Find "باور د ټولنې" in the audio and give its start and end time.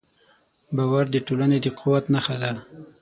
0.75-1.57